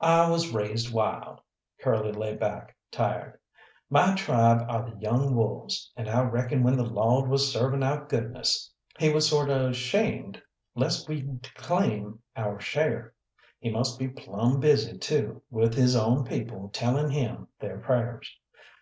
"I 0.00 0.30
was 0.30 0.48
raised 0.54 0.94
wild" 0.94 1.42
Curly 1.82 2.10
lay 2.12 2.34
back 2.34 2.74
tired 2.90 3.38
"my 3.90 4.14
tribe 4.14 4.64
are 4.66 4.88
the 4.88 4.96
young 4.96 5.36
wolves, 5.36 5.92
and 5.94 6.08
I 6.08 6.22
reckon 6.22 6.62
when 6.62 6.78
the 6.78 6.86
Lawd 6.86 7.28
was 7.28 7.52
serving 7.52 7.82
out 7.82 8.08
goodness, 8.08 8.72
He 8.98 9.12
was 9.12 9.28
sort 9.28 9.50
of 9.50 9.76
'shamed 9.76 10.40
lest 10.74 11.06
we'd 11.06 11.46
claim 11.54 12.18
our 12.34 12.58
share. 12.58 13.12
He 13.58 13.68
must 13.68 13.98
be 13.98 14.08
plumb 14.08 14.58
busy, 14.58 14.96
too, 14.96 15.42
with 15.50 15.74
His 15.74 15.94
own 15.96 16.24
people 16.24 16.70
telling 16.72 17.10
Him 17.10 17.48
they'r 17.60 17.76
prayers. 17.80 18.38